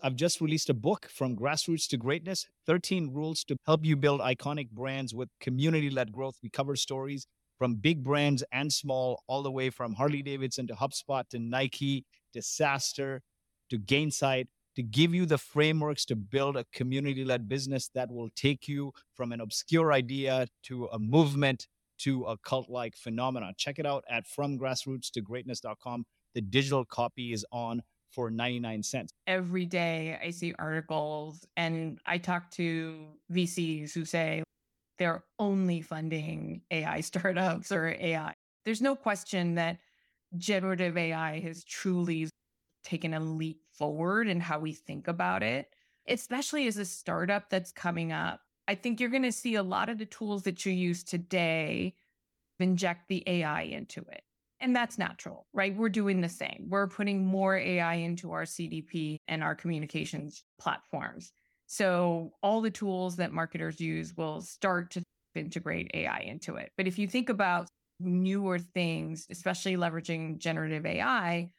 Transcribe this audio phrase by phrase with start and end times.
[0.00, 4.20] I've just released a book from grassroots to greatness 13 rules to help you build
[4.20, 6.36] iconic brands with community led growth.
[6.40, 7.26] We cover stories
[7.58, 12.04] from big brands and small, all the way from Harley Davidson to HubSpot to Nike
[12.32, 13.18] to SaaStr
[13.70, 18.28] to Gainsight to give you the frameworks to build a community led business that will
[18.36, 21.66] take you from an obscure idea to a movement
[21.98, 23.52] to a cult like phenomenon.
[23.56, 26.04] Check it out at fromgrassrootstogreatness.com.
[26.34, 29.12] The digital copy is on for 99 cents.
[29.26, 34.42] Every day I see articles and I talk to VCs who say
[34.98, 38.34] they're only funding AI startups or AI.
[38.64, 39.78] There's no question that
[40.36, 42.28] generative AI has truly
[42.84, 45.68] taken a leap forward in how we think about it,
[46.06, 48.40] especially as a startup that's coming up.
[48.66, 51.94] I think you're going to see a lot of the tools that you use today
[52.60, 54.22] inject the AI into it.
[54.60, 55.74] And that's natural, right?
[55.76, 56.66] We're doing the same.
[56.68, 61.32] We're putting more AI into our CDP and our communications platforms.
[61.66, 65.02] So all the tools that marketers use will start to
[65.34, 66.72] integrate AI into it.
[66.76, 67.68] But if you think about
[68.00, 71.50] newer things, especially leveraging generative AI,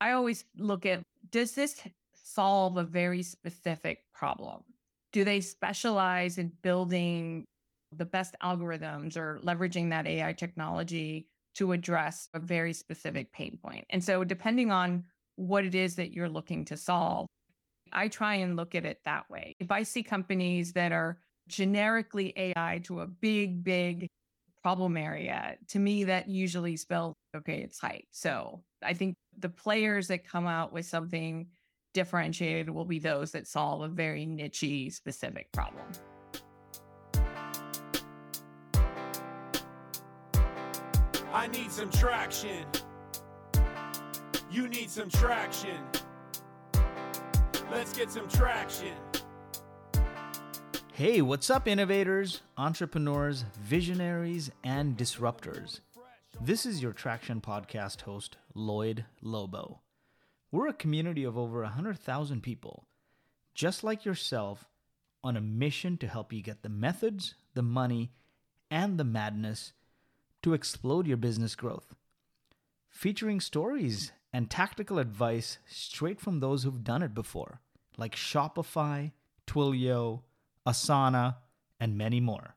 [0.00, 1.80] I always look at does this
[2.12, 4.62] solve a very specific problem?
[5.12, 7.44] Do they specialize in building
[7.96, 13.84] the best algorithms or leveraging that AI technology to address a very specific pain point.
[13.90, 15.04] And so, depending on
[15.36, 17.26] what it is that you're looking to solve,
[17.92, 19.54] I try and look at it that way.
[19.58, 24.08] If I see companies that are generically AI to a big, big
[24.62, 28.04] problem area, to me, that usually spells, okay, it's hype.
[28.10, 31.48] So I think the players that come out with something
[31.94, 35.86] differentiated will be those that solve a very niche specific problem.
[41.32, 42.66] I need some traction.
[44.50, 45.78] You need some traction.
[47.70, 48.92] Let's get some traction.
[50.92, 55.80] Hey, what's up, innovators, entrepreneurs, visionaries, and disruptors?
[56.38, 59.80] This is your Traction Podcast host, Lloyed Lobo.
[60.50, 62.84] We're a community of over 100,000 people,
[63.54, 64.66] just like yourself,
[65.24, 68.12] on a mission to help you get the methods, the money,
[68.70, 69.72] and the madness
[70.42, 71.94] to explode your business growth.
[72.90, 77.60] Featuring stories and tactical advice straight from those who've done it before,
[77.96, 79.12] like Shopify,
[79.46, 80.22] Twilio,
[80.66, 81.36] Asana,
[81.80, 82.56] and many more.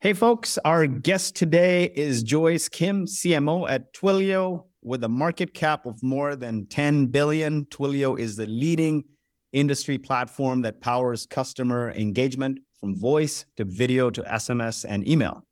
[0.00, 4.64] Hey, folks, our guest today is Joyce Kim, CMO at Twilio.
[4.82, 9.04] With a market cap of more than 10 billion, Twilio is the leading
[9.52, 15.42] industry platform that powers customer engagement from voice to video to SMS and email.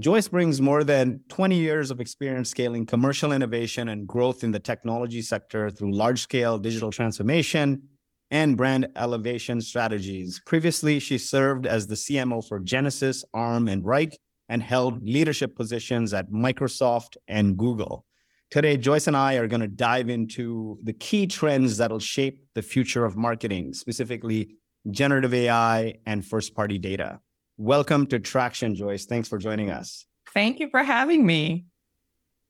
[0.00, 4.58] Joyce brings more than 20 years of experience scaling commercial innovation and growth in the
[4.58, 7.80] technology sector through large scale digital transformation
[8.28, 10.40] and brand elevation strategies.
[10.46, 14.18] Previously, she served as the CMO for Genesys, ARM, and Reich,
[14.48, 18.04] and held leadership positions at Microsoft and Google.
[18.50, 22.62] Today, Joyce and I are going to dive into the key trends that'll shape the
[22.62, 24.56] future of marketing, specifically
[24.90, 27.20] generative AI and first party data.
[27.56, 29.06] Welcome to Traction, Joyce.
[29.06, 30.06] Thanks for joining us.
[30.32, 31.66] Thank you for having me.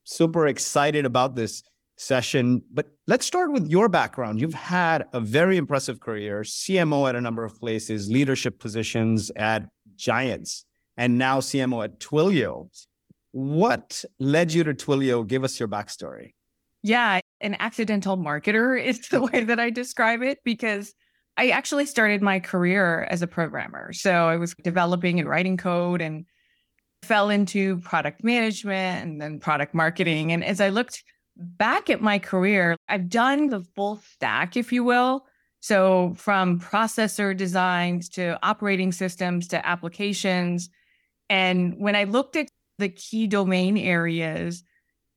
[0.03, 1.61] Super excited about this
[1.95, 2.63] session.
[2.73, 4.41] But let's start with your background.
[4.41, 9.69] You've had a very impressive career, CMO at a number of places, leadership positions at
[9.95, 10.65] Giants,
[10.97, 12.69] and now CMO at Twilio.
[13.31, 15.27] What led you to Twilio?
[15.27, 16.33] Give us your backstory.
[16.81, 20.95] Yeah, an accidental marketer is the way that I describe it because
[21.37, 23.91] I actually started my career as a programmer.
[23.93, 26.25] So I was developing and writing code and
[27.03, 30.31] fell into product management and then product marketing.
[30.31, 31.03] And as I looked
[31.35, 35.25] back at my career, I've done the full stack, if you will.
[35.59, 40.69] So from processor designs to operating systems to applications.
[41.29, 42.47] And when I looked at
[42.77, 44.63] the key domain areas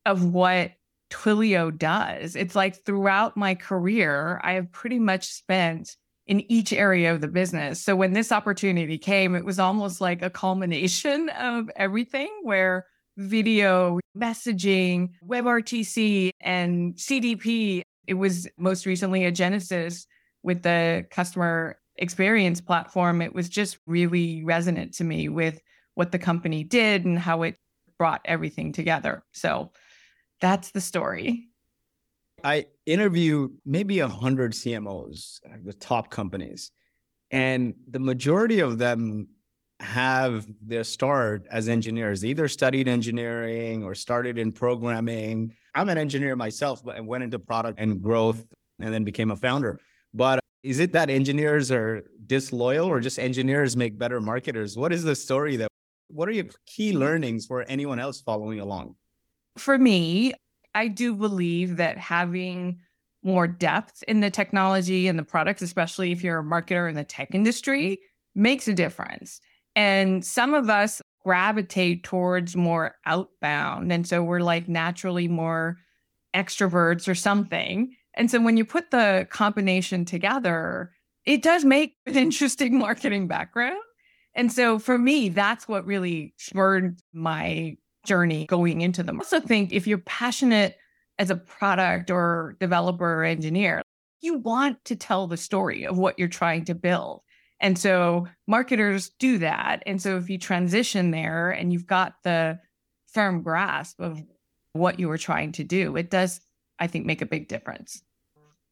[0.05, 0.73] of what
[1.11, 5.97] Twilio does, it's like throughout my career, I have pretty much spent
[6.29, 7.83] in each area of the business.
[7.83, 12.87] So when this opportunity came, it was almost like a culmination of everything where
[13.17, 20.07] video, messaging, WebRTC, and CDP, it was most recently a Genesys
[20.43, 23.21] with the customer experience platform.
[23.23, 25.61] It was just really resonant to me with
[25.95, 27.57] what the company did and how it
[27.99, 29.25] brought everything together.
[29.33, 29.73] So
[30.41, 31.49] that's the story.
[32.45, 36.71] I interview maybe a hundred CMOs, uh, the top companies,
[37.31, 39.29] and the majority of them
[39.81, 42.21] have their start as engineers.
[42.21, 45.55] They either studied engineering or started in programming.
[45.75, 48.45] I'm an engineer myself, but I went into product and growth
[48.81, 49.79] and then became a founder.
[50.13, 54.77] But Is it that engineers are disloyal or just engineers make better marketers?
[54.77, 55.69] What is the story that
[56.09, 58.97] what are your key learnings for anyone else following along?
[59.57, 60.35] For me,
[60.79, 62.79] I do believe that having
[63.25, 67.03] more depth in the technology and the products, especially if you're a marketer in the
[67.03, 67.99] tech industry,
[68.37, 69.41] makes a difference.
[69.75, 73.91] And some of us gravitate towards more outbound.
[73.91, 75.79] And so we're like naturally more
[76.33, 77.93] extroverts or something.
[78.15, 80.93] And so when you put the combination together,
[81.25, 83.81] it does make an interesting marketing background.
[84.33, 87.77] And so for me, that's what really spurred my
[88.09, 89.17] journey going into them.
[89.17, 90.77] I also think if you're passionate
[91.19, 93.83] as a product or developer or engineer,
[94.21, 97.21] you want to tell the story of what you're trying to build.
[97.61, 99.83] And so marketers do that.
[99.85, 102.59] And so if you transition there and you've got the
[103.13, 104.21] firm grasp of
[104.73, 106.41] what you were trying to do, it does,
[106.79, 108.03] I think, make a big difference.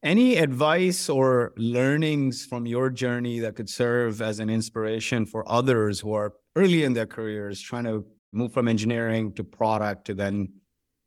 [0.03, 5.99] Any advice or learnings from your journey that could serve as an inspiration for others
[5.99, 10.49] who are early in their careers trying to move from engineering to product to then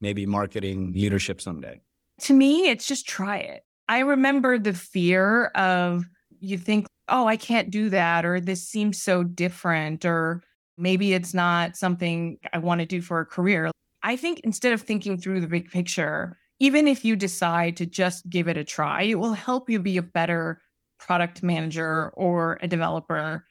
[0.00, 1.80] maybe marketing leadership someday?
[2.22, 3.62] To me, it's just try it.
[3.88, 6.04] I remember the fear of
[6.38, 10.42] you think, oh, I can't do that, or this seems so different, or
[10.78, 13.70] maybe it's not something I want to do for a career.
[14.02, 18.28] I think instead of thinking through the big picture, even if you decide to just
[18.30, 20.60] give it a try, it will help you be a better
[20.98, 23.44] product manager or a developer.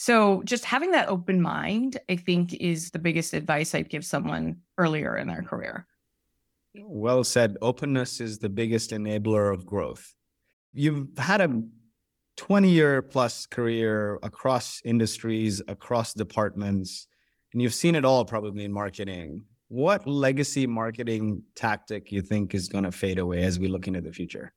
[0.00, 4.56] So, just having that open mind, I think, is the biggest advice I'd give someone
[4.78, 5.46] earlier in their mm.
[5.46, 5.86] career.
[6.74, 7.58] Well said.
[7.60, 10.14] Openness is the biggest enabler of growth.
[10.72, 11.62] You've had a
[12.38, 17.06] 20 year plus career across industries, across departments,
[17.52, 19.44] and you've seen it all probably in marketing.
[19.68, 24.00] What legacy marketing tactic you think is going to fade away as we look into
[24.00, 24.54] the future?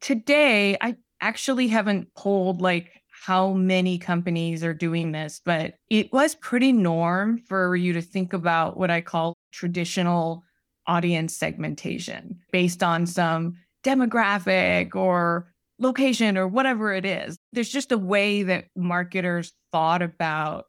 [0.00, 2.90] Today, I actually haven't pulled like
[3.24, 8.32] how many companies are doing this, but it was pretty norm for you to think
[8.32, 10.44] about what I call traditional
[10.86, 17.36] audience segmentation based on some demographic or location or whatever it is.
[17.52, 20.66] There's just a way that marketers thought about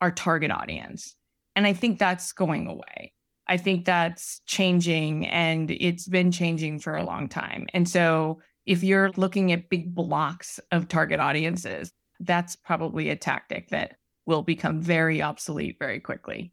[0.00, 1.14] our target audience.
[1.56, 3.12] And I think that's going away.
[3.48, 7.66] I think that's changing and it's been changing for a long time.
[7.72, 13.68] And so if you're looking at big blocks of target audiences, that's probably a tactic
[13.70, 13.96] that
[14.26, 16.52] will become very obsolete very quickly.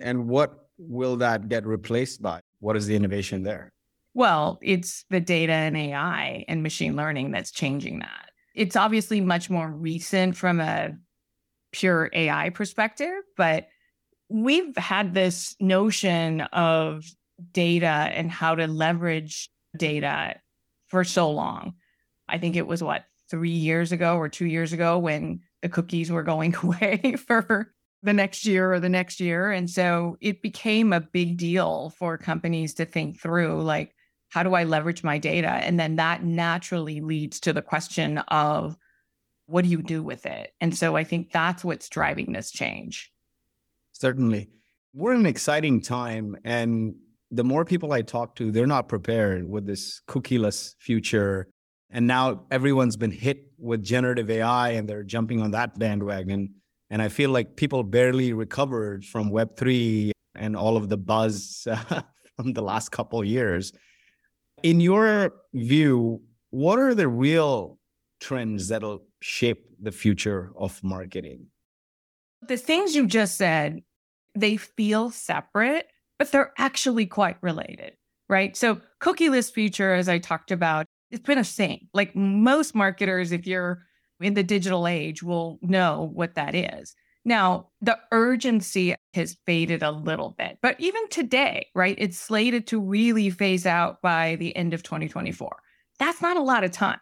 [0.00, 2.40] And what will that get replaced by?
[2.60, 3.72] What is the innovation there?
[4.12, 8.30] Well, it's the data and AI and machine learning that's changing that.
[8.54, 10.90] It's obviously much more recent from a
[11.72, 13.68] pure AI perspective, but
[14.28, 17.04] we've had this notion of
[17.52, 20.34] data and how to leverage data
[20.90, 21.74] for so long.
[22.28, 26.10] I think it was what, three years ago or two years ago when the cookies
[26.10, 27.72] were going away for
[28.02, 29.50] the next year or the next year.
[29.50, 33.94] And so it became a big deal for companies to think through like,
[34.30, 35.48] how do I leverage my data?
[35.48, 38.76] And then that naturally leads to the question of
[39.46, 40.52] what do you do with it?
[40.60, 43.12] And so I think that's what's driving this change.
[43.92, 44.48] Certainly.
[44.94, 46.36] We're in an exciting time.
[46.44, 46.94] And
[47.30, 51.48] the more people I talk to, they're not prepared with this cookieless future.
[51.90, 56.54] And now everyone's been hit with generative AI and they're jumping on that bandwagon.
[56.90, 61.66] And I feel like people barely recovered from Web3 and all of the buzz
[62.36, 63.72] from the last couple years.
[64.62, 67.78] In your view, what are the real
[68.20, 71.46] trends that'll shape the future of marketing?
[72.46, 73.82] The things you just said,
[74.34, 75.86] they feel separate,
[76.20, 77.94] but they're actually quite related,
[78.28, 78.54] right?
[78.54, 81.88] So, cookieless feature, as I talked about, it's been a thing.
[81.94, 83.82] Like most marketers, if you're
[84.20, 86.94] in the digital age, will know what that is.
[87.24, 92.78] Now, the urgency has faded a little bit, but even today, right, it's slated to
[92.78, 95.56] really phase out by the end of 2024.
[95.98, 97.00] That's not a lot of time.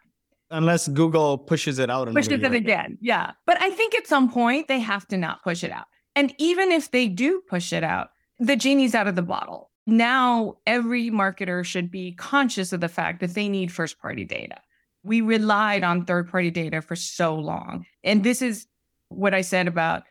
[0.49, 2.07] Unless Google pushes it out.
[2.13, 2.97] Pushes it again.
[3.01, 3.31] Yeah.
[3.45, 5.87] But I think at some point they have to not push it out.
[6.15, 9.69] And even if they do push it out, the genie's out of the bottle.
[9.85, 14.57] Now, every marketer should be conscious of the fact that they need first party data.
[15.03, 17.85] We relied on third party data for so long.
[18.03, 18.67] And this is
[19.09, 20.03] what I said about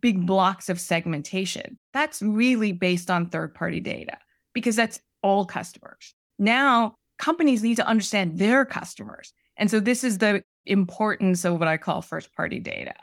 [0.00, 1.78] big blocks of segmentation.
[1.92, 4.18] That's really based on third party data
[4.54, 6.14] because that's all customers.
[6.38, 9.32] Now, companies need to understand their customers.
[9.56, 12.94] And so this is the importance of what I call first party data.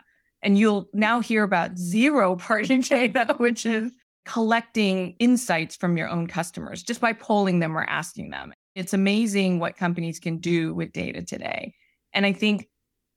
[0.41, 3.91] And you'll now hear about zero party data, which is
[4.27, 8.53] collecting insights from your own customers just by polling them or asking them.
[8.75, 11.73] It's amazing what companies can do with data today.
[12.13, 12.67] And I think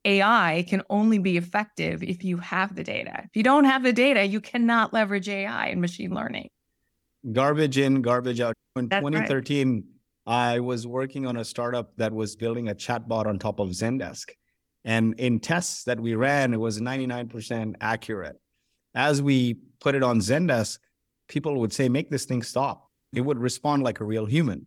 [0.04, 3.22] AI can only be effective if you have the data.
[3.24, 6.48] If you don't have the data, you cannot leverage AI and machine learning.
[7.32, 8.54] Garbage in, garbage out.
[8.76, 9.12] In That's right.
[9.12, 9.84] 2013,
[10.26, 14.30] I was working on a startup that was building a chatbot on top of Zendesk.
[14.84, 18.40] And in tests that we ran, it was 99% accurate.
[18.94, 20.78] As we put it on Zendesk,
[21.30, 22.90] people would say, make this thing stop.
[23.14, 24.66] It would respond like a real human.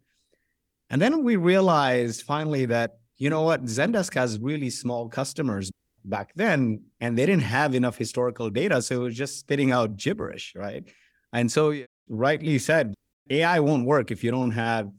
[0.89, 5.70] And then we realized finally that, you know what, Zendesk has really small customers
[6.05, 8.82] back then, and they didn't have enough historical data.
[8.82, 10.84] So it was just spitting out gibberish, right?
[11.32, 12.93] And so, rightly said,
[13.29, 14.89] AI won't work if you don't have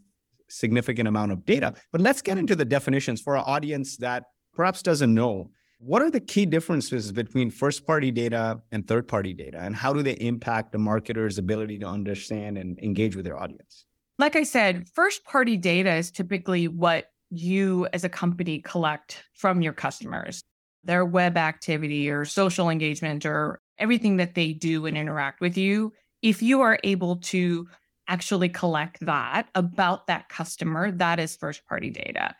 [0.48, 1.74] significant amount of data.
[1.92, 5.50] But let's get into the definitions for our audience that perhaps doesn't know.
[5.78, 9.58] What are the key differences between first party data and third party data?
[9.60, 13.84] And how do they impact the marketer's ability to understand and engage with their audience?
[14.18, 19.60] Like I said, first party data is typically what you as a company collect from
[19.60, 20.42] your customers,
[20.84, 25.92] their web activity or social engagement or everything that they do and interact with you.
[26.22, 27.68] If you are able to
[28.08, 32.34] actually collect that about that customer, that is first party data.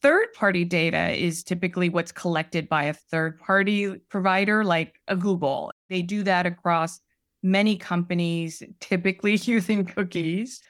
[0.00, 5.72] Third party data is typically what's collected by a third party provider like a Google.
[5.88, 7.00] They do that across
[7.42, 10.60] many companies, typically using cookies,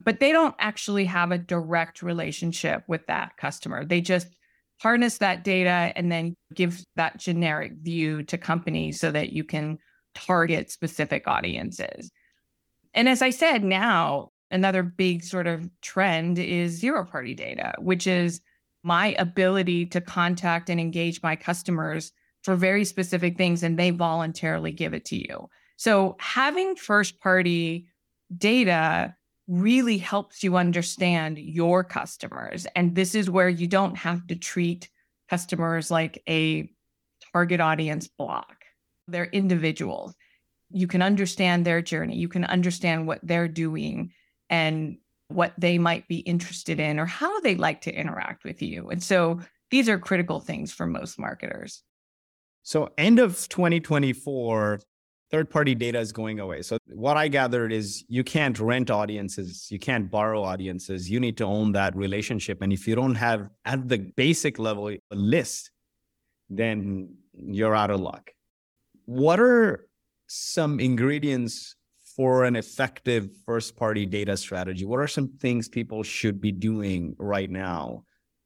[0.00, 3.84] but they don't actually have a direct relationship with that customer.
[3.84, 4.28] They just
[4.80, 9.78] harness that data and then give that generic view to companies so that you can
[10.14, 12.10] target specific audiences.
[12.92, 18.06] And as I said, now another big sort of trend is zero party data, which
[18.06, 18.40] is
[18.82, 24.70] my ability to contact and engage my customers for very specific things and they voluntarily
[24.70, 25.48] give it to you.
[25.76, 27.88] So having first party
[28.36, 29.14] data
[29.48, 32.66] really helps you understand your customers.
[32.76, 34.88] And this is where you don't have to treat
[35.28, 36.70] customers like a
[37.32, 38.64] target audience block.
[39.08, 40.14] They're individuals
[40.74, 44.12] you can understand their journey, you can understand what they're doing
[44.54, 48.88] and what they might be interested in or how they like to interact with you.
[48.90, 49.40] And so
[49.72, 51.82] these are critical things for most marketers.
[52.62, 54.80] So, end of 2024,
[55.30, 56.62] third party data is going away.
[56.62, 61.10] So, what I gathered is you can't rent audiences, you can't borrow audiences.
[61.10, 62.62] You need to own that relationship.
[62.62, 65.70] And if you don't have at the basic level a list,
[66.48, 68.30] then you're out of luck.
[69.04, 69.86] What are
[70.26, 71.76] some ingredients
[72.16, 74.84] for an effective first party data strategy?
[74.84, 78.04] What are some things people should be doing right now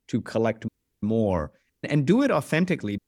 [0.09, 0.67] to collect
[1.03, 2.99] more and do it authentically?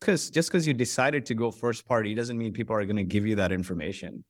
[0.00, 3.04] Because just because you decided to go first party doesn't mean people are going to
[3.04, 4.24] give you that information.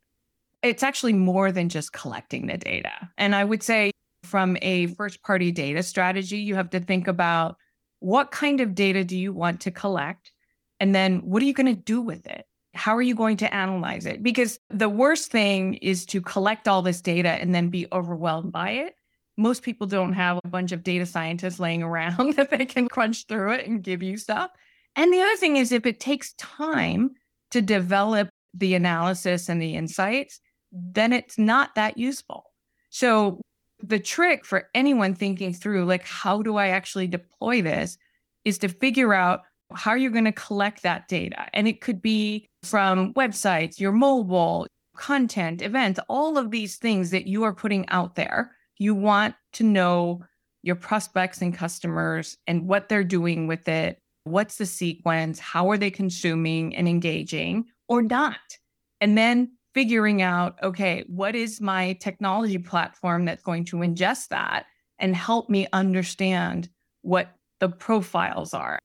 [0.63, 3.11] It's actually more than just collecting the data.
[3.17, 3.91] And I would say,
[4.25, 7.57] from a first party data strategy, you have to think about
[8.01, 10.33] what kind of data do you want to collect?
[10.81, 12.47] And then what are you going to do with it?
[12.79, 14.23] How are you going to analyze it?
[14.23, 18.71] Because the worst thing is to collect all this data and then be overwhelmed by
[18.71, 18.95] it.
[19.37, 23.27] Most people don't have a bunch of data scientists laying around that they can crunch
[23.27, 24.51] through it and give you stuff.
[24.95, 27.11] And the other thing is, if it takes time
[27.51, 32.45] to develop the analysis and the insights, then it's not that useful.
[32.91, 33.41] So,
[33.81, 37.97] the trick for anyone thinking through, like, how do I actually deploy this,
[38.45, 39.41] is to figure out
[39.75, 41.47] how are you going to collect that data?
[41.53, 47.27] And it could be from websites, your mobile, content, events, all of these things that
[47.27, 48.53] you are putting out there.
[48.79, 50.23] You want to know
[50.63, 53.99] your prospects and customers and what they're doing with it.
[54.25, 55.39] What's the sequence?
[55.39, 58.59] How are they consuming and engaging or not?
[59.01, 64.67] And then figuring out, okay, what is my technology platform that's going to ingest that
[64.99, 66.69] and help me understand
[67.03, 68.79] what the profiles are?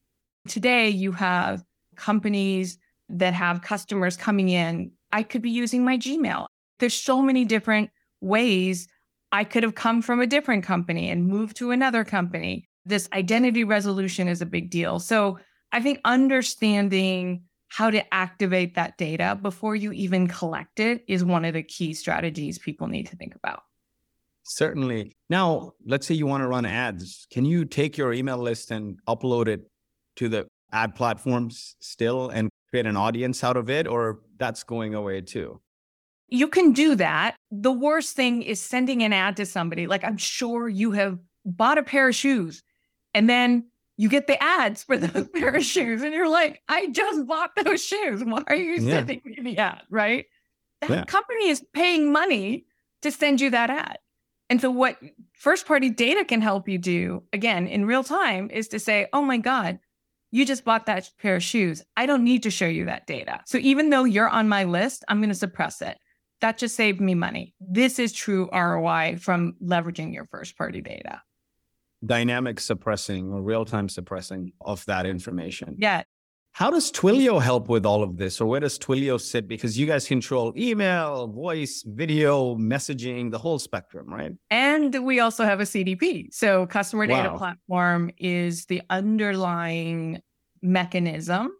[0.47, 1.63] Today, you have
[1.95, 2.77] companies
[3.09, 6.47] that have customers coming in, I could be using my Gmail.
[6.79, 8.87] There's so many different ways
[9.31, 12.67] I could have come from a different company and moved to another company.
[12.85, 14.99] This identity resolution is a big deal.
[14.99, 15.39] So
[15.71, 21.45] I think understanding how to activate that data before you even collect it is one
[21.45, 23.63] of the key strategies people need to think about.
[24.43, 25.15] Certainly.
[25.29, 27.25] Now, let's say you want to run ads.
[27.31, 29.61] Can you take your email list and upload it
[30.17, 34.93] to the ad platforms still and create an audience out of it, or that's going
[34.95, 35.59] away too?
[36.27, 37.35] You can do that.
[37.51, 39.85] The worst thing is sending an ad to somebody.
[39.85, 42.63] Like, I'm sure you have bought a pair of shoes
[43.13, 43.65] and then
[43.97, 47.51] you get the ads for those pair of shoes, and you're like, I just bought
[47.63, 48.23] those shoes.
[48.23, 48.97] Why are you yeah.
[48.97, 49.81] sending me the ad?
[49.89, 50.25] Right?
[50.81, 51.03] That yeah.
[51.05, 52.65] company is paying money
[53.01, 53.99] to send you that ad.
[54.49, 54.97] And so, what
[55.33, 59.21] first party data can help you do, again, in real time, is to say, oh
[59.21, 59.79] my God,
[60.33, 61.83] you just bought that pair of shoes.
[61.95, 63.41] I don't need to show you that data.
[63.45, 65.95] So, even though you're on my list, I'm going to suppress it.
[66.41, 67.53] That just saved me money.
[67.61, 71.21] This is true ROI from leveraging your first party data.
[72.03, 75.75] Dynamic suppressing or real time suppressing of that information.
[75.77, 76.01] Yeah.
[76.53, 79.47] How does Twilio help with all of this, or where does Twilio sit?
[79.47, 84.33] Because you guys control email, voice, video, messaging, the whole spectrum, right?
[84.51, 86.31] And we also have a CDP.
[86.31, 87.37] So, Customer Data Wow.
[87.37, 90.21] Platform is the underlying
[90.61, 91.51] mechanism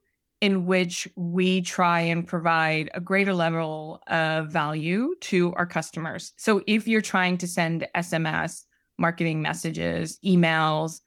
[0.42, 6.34] in which we try and provide a greater level of value to our customers.
[6.38, 8.66] So, if you're trying to send SMS,
[9.00, 11.02] marketing messages, emails,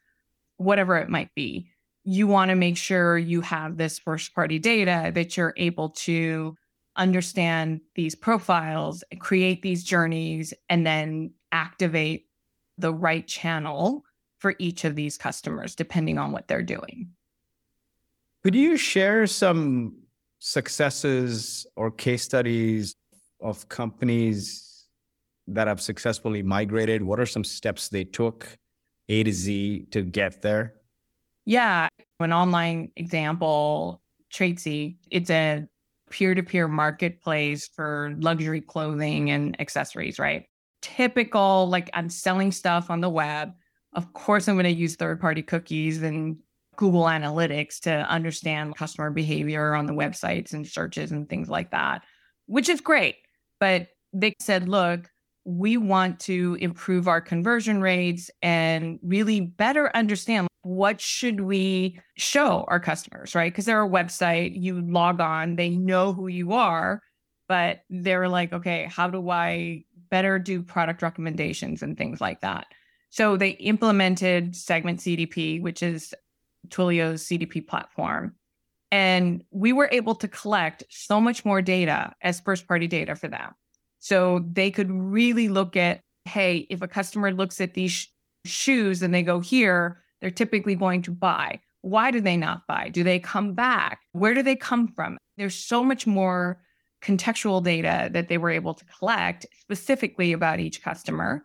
[0.57, 1.71] whatever it might be,
[2.07, 6.57] you want to make sure you have this first party data that you're able to
[6.95, 12.29] understand these profiles, create these journeys, and then activate
[12.79, 14.05] the right channel
[14.39, 17.11] for each of these customers, depending on what they're doing.
[18.45, 19.97] Could you share some
[20.39, 22.95] successes or case studies
[23.41, 24.87] of companies
[25.49, 27.03] that have successfully migrated?
[27.03, 28.47] What are some steps they took
[29.09, 30.75] A to Z to get there?
[31.47, 31.89] Yeah,
[32.19, 34.03] an online example,
[34.35, 35.67] Tradesy, it's a
[36.11, 40.47] peer-to-peer marketplace for luxury clothing and accessories, right?
[40.83, 43.53] Typical, like I'm selling stuff on the web.
[43.93, 46.37] Of course, I'm going to use third-party cookies and
[46.75, 52.03] Google Analytics to understand customer behavior on the websites and searches and things like that,
[52.47, 53.17] which is great.
[53.61, 55.09] But they said, look,
[55.47, 62.65] we want to improve our conversion rates and really better understand what should we show
[62.67, 63.53] our customers right?
[63.53, 67.01] Because they're a website you log on they know who you are
[67.49, 72.67] but they're like okay how do i better do product recommendations and things like that?
[73.11, 76.13] So they implemented segment cdp which is
[76.69, 78.35] twilio's cdp platform
[78.91, 83.29] and we were able to collect so much more data as first party data for
[83.29, 83.55] them
[84.07, 88.07] so they could really look at, hey, if a customer looks at these sh-
[88.45, 91.59] shoes and they go here, they're typically going to buy.
[91.81, 92.89] Why do they not buy?
[92.89, 93.99] Do they come back?
[94.13, 95.19] Where do they come from?
[95.37, 96.61] There's so much more
[97.03, 101.43] contextual data that they were able to collect specifically about each customer.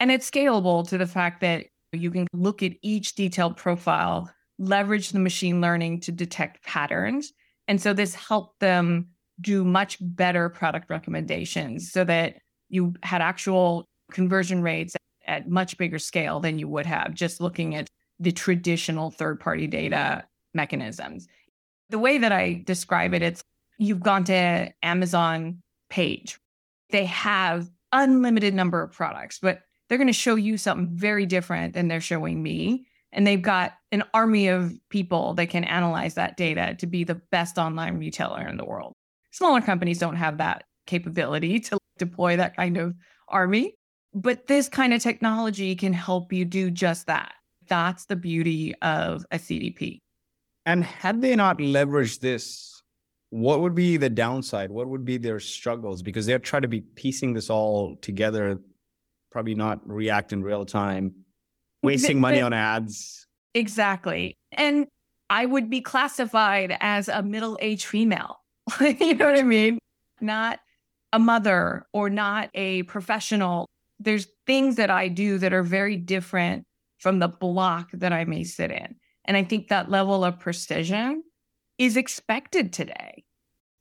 [0.00, 5.10] And it's scalable to the fact that you can look at each detailed profile, leverage
[5.10, 7.34] the machine learning to detect patterns.
[7.66, 9.08] And so this helped them
[9.40, 12.36] do much better product recommendations so that
[12.68, 14.96] you had actual conversion rates
[15.26, 19.66] at much bigger scale than you would have just looking at the traditional third party
[19.66, 20.24] data
[20.54, 21.28] mechanisms.
[21.90, 23.42] The way that I describe it, it's
[23.78, 26.38] you've gone to Amazon page.
[26.90, 31.74] They have unlimited number of products, but they're going to show you something very different
[31.74, 32.86] than they're showing me.
[33.12, 37.14] And they've got an army of people that can analyze that data to be the
[37.14, 38.92] best online retailer in the world.
[39.38, 42.92] Smaller companies don't have that capability to deploy that kind of
[43.28, 43.76] army,
[44.12, 47.34] but this kind of technology can help you do just that.
[47.68, 50.00] That's the beauty of a CDP.
[50.66, 52.82] And had they not leveraged this,
[53.30, 54.72] what would be the downside?
[54.72, 56.02] What would be their struggles?
[56.02, 58.58] Because they're trying to be piecing this all together,
[59.30, 61.14] probably not react in real time,
[61.84, 63.24] wasting money on ads.
[63.54, 64.36] Exactly.
[64.50, 64.88] And
[65.30, 68.40] I would be classified as a middle aged female.
[68.80, 69.78] you know what I mean?
[70.20, 70.60] Not
[71.12, 73.66] a mother or not a professional.
[73.98, 76.64] There's things that I do that are very different
[76.98, 78.96] from the block that I may sit in.
[79.24, 81.22] And I think that level of precision
[81.78, 83.24] is expected today.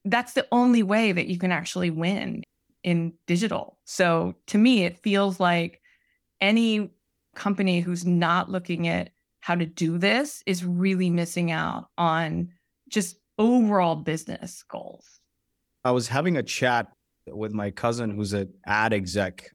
[0.06, 2.44] That's the only way that you can actually win
[2.84, 3.80] in digital.
[3.86, 5.82] So to me, it feels like
[6.40, 6.92] any
[7.36, 12.50] company who's not looking at how to do this is really missing out on
[12.90, 15.20] just overall business goals.
[15.84, 16.88] I was having a chat
[17.28, 19.50] with my cousin who's an ad exec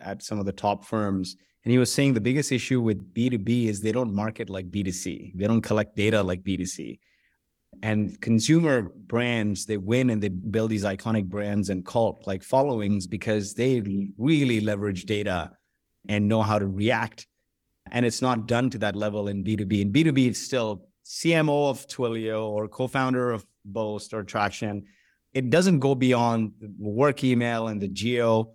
[0.00, 1.36] at some of the top firms.
[1.64, 5.32] And he was saying the biggest issue with B2B is they don't market like B2C.
[5.34, 6.98] They don't collect data like B2C.
[7.82, 13.06] And consumer brands, they win and they build these iconic brands and cult like followings
[13.06, 15.52] because they really leverage data
[16.08, 17.26] and know how to react.
[17.90, 19.80] And it's not done to that level in B2B.
[19.80, 24.84] In B2B, it's still CMO of Twilio or co-founder of Boast or Traction.
[25.34, 28.52] It doesn't go beyond work email and the geo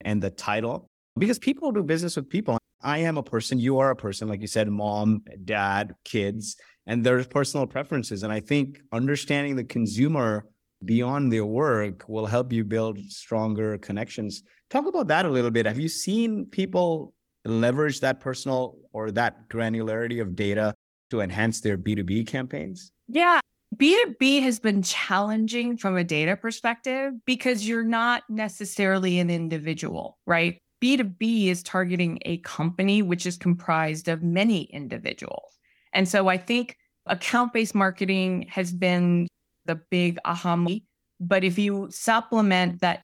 [0.00, 2.58] and the title because people do business with people.
[2.82, 6.56] I am a person, you are a person, like you said, mom, dad, kids,
[6.88, 8.24] and there's personal preferences.
[8.24, 10.46] And I think understanding the consumer
[10.84, 14.42] beyond their work will help you build stronger connections.
[14.70, 15.66] Talk about that a little bit.
[15.66, 20.74] Have you seen people leverage that personal or that granularity of data
[21.12, 22.90] to enhance their B2B campaigns?
[23.06, 23.38] Yeah.
[23.76, 30.58] B2B has been challenging from a data perspective because you're not necessarily an individual, right?
[30.82, 35.58] B2B is targeting a company which is comprised of many individuals.
[35.92, 39.28] And so I think account based marketing has been
[39.66, 40.56] the big aha.
[40.56, 40.82] moment.
[41.20, 43.02] But if you supplement that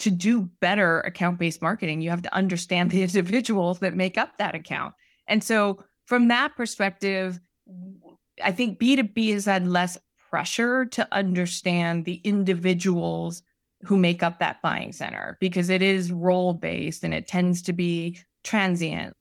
[0.00, 4.36] to do better account based marketing, you have to understand the individuals that make up
[4.38, 4.92] that account.
[5.26, 7.38] And so, from that perspective,
[8.42, 9.96] I think B2B has had less
[10.28, 13.44] pressure to understand the individuals
[13.84, 17.72] who make up that buying center because it is role based and it tends to
[17.72, 19.14] be transient.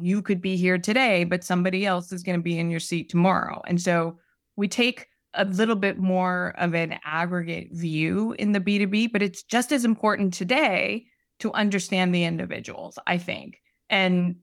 [0.00, 3.08] You could be here today, but somebody else is going to be in your seat
[3.08, 3.60] tomorrow.
[3.66, 4.16] And so
[4.54, 9.42] we take a little bit more of an aggregate view in the B2B, but it's
[9.42, 11.06] just as important today
[11.40, 13.60] to understand the individuals, I think.
[13.90, 14.36] And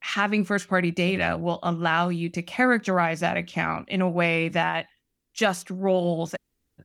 [0.00, 4.86] having first party data will allow you to characterize that account in a way that
[5.34, 6.34] just roles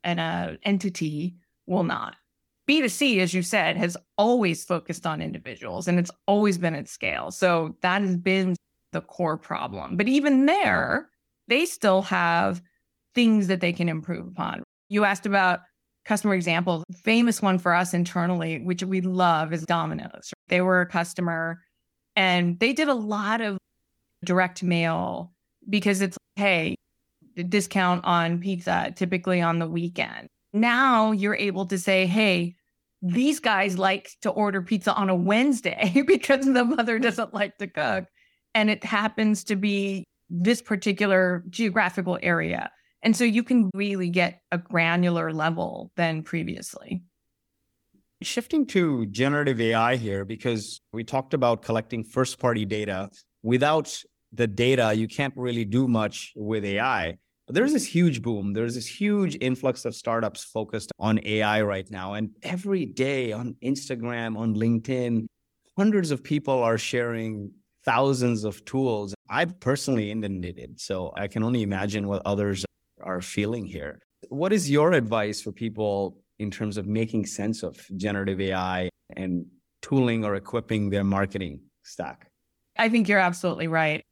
[0.04, 2.16] and a entity will not.
[2.68, 7.32] B2C, as you said, has always focused on individuals and it's always been at scale.
[7.32, 8.56] So that has been
[8.92, 9.98] the core problem.
[9.98, 11.10] But even there,
[11.48, 12.62] they still have
[13.16, 14.64] things that they can improve upon.
[14.90, 15.60] You asked about
[16.06, 16.84] customer examples.
[17.04, 20.32] Famous one for us internally, which we love, is Domino's.
[20.48, 21.62] They were a customer
[22.16, 23.58] and they did a lot of
[24.24, 25.34] direct mail
[25.70, 26.76] because it's, hey,
[27.50, 30.28] discount on pizza, typically on the weekend.
[30.54, 32.56] Now you're able to say, hey,
[33.02, 37.68] these guys like to order pizza on a Wednesday because the mother doesn't like to
[37.68, 38.06] cook.
[38.56, 42.72] And it happens to be this particular geographical area.
[43.02, 47.04] And so you can really get a granular level than previously.
[48.24, 53.10] Shifting to generative AI here, because we talked about collecting first party data.
[53.44, 57.18] Without the data, you can't really do much with AI.
[57.46, 58.54] But there's this huge boom.
[58.54, 62.14] There's this huge influx of startups focused on AI right now.
[62.14, 65.26] And every day on Instagram, on LinkedIn,
[65.78, 67.52] hundreds of people are sharing
[67.84, 69.14] thousands of tools.
[69.30, 72.64] I've personally inundated, so I can only imagine what others
[73.02, 74.00] are feeling here.
[74.30, 79.46] What is your advice for people in terms of making sense of generative AI and
[79.82, 82.30] tooling or equipping their marketing stack?
[82.78, 84.04] I think you're absolutely right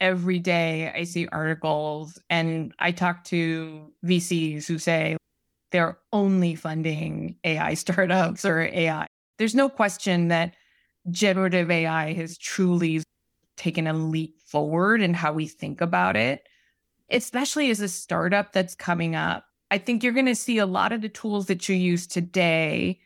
[0.00, 5.16] every day I see articles and I talk to VCs who say
[5.72, 9.06] they're only funding AI startups or AI.
[9.38, 10.54] There's no question that
[11.10, 13.02] generative AI has truly
[13.56, 16.46] taken a leap forward in how we think about it,
[17.10, 19.44] especially as a startup that's coming up.
[19.74, 23.00] I think you're going to see a lot of the tools that you use today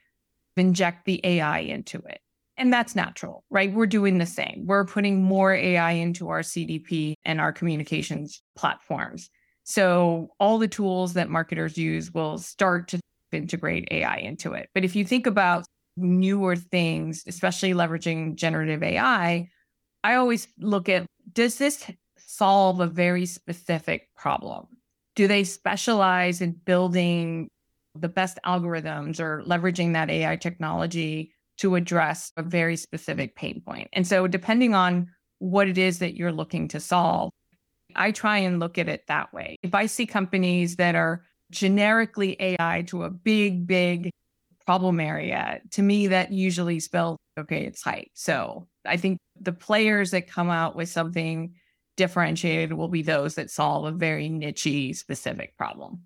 [0.58, 2.20] inject the AI into it.
[2.58, 3.72] And that's natural, right?
[3.72, 4.64] We're doing the same.
[4.66, 9.30] We're putting more AI into our CDP and our communications platforms.
[9.64, 13.00] So all the tools that marketers use will start to
[13.32, 14.68] integrate AI into it.
[14.74, 15.64] But if you think about
[15.96, 19.48] newer things, especially leveraging generative AI,
[20.04, 24.66] I always look at does this solve a very specific problem?
[25.18, 27.48] Do they specialize in building
[27.94, 33.88] the best algorithms or leveraging that AI technology to address a very specific pain point.
[33.92, 35.08] And so, depending on
[35.40, 37.30] what it is that you're looking to solve,
[37.96, 39.56] I try and look at it that way.
[39.64, 44.10] If I see companies that are generically AI to a big, big
[44.66, 48.10] problem area, to me, that usually spells, okay, it's hype.
[48.14, 51.54] So I think the players that come out with something
[51.98, 56.00] differentiated will be those that solve a very niche specific problem.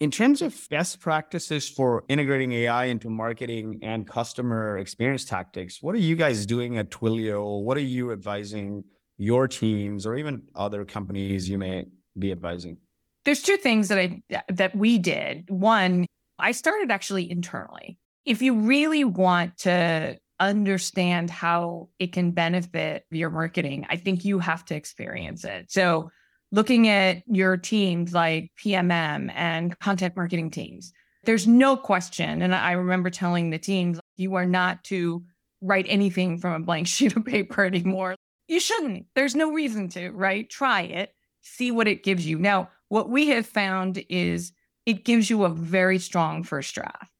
[0.00, 5.94] In terms of best practices for integrating AI into marketing and customer experience tactics, what
[5.94, 7.62] are you guys doing at Twilio?
[7.62, 8.82] What are you advising
[9.18, 11.84] your teams or even other companies you may
[12.18, 12.78] be advising?
[13.26, 15.50] There's two things that I that we did.
[15.50, 16.06] One,
[16.38, 17.98] I started actually internally.
[18.24, 24.38] If you really want to understand how it can benefit your marketing, I think you
[24.38, 25.70] have to experience it.
[25.70, 26.10] So
[26.50, 30.92] looking at your teams like PMM and content marketing teams,
[31.24, 32.42] there's no question.
[32.42, 35.22] And I remember telling the teams, you are not to
[35.60, 38.16] write anything from a blank sheet of paper anymore.
[38.48, 39.06] You shouldn't.
[39.14, 40.48] There's no reason to, right?
[40.48, 42.38] Try it, see what it gives you.
[42.38, 44.52] Now, what we have found is
[44.86, 47.12] it gives you a very strong first draft,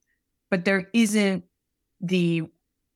[0.51, 1.45] but there isn't
[2.01, 2.45] the